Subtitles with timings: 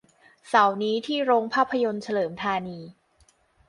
[0.47, 2.79] เสาร์นี้ที่โรงภาพยนตร์เฉลิมธานี